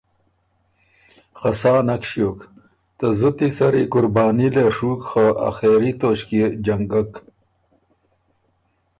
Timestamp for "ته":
2.97-3.05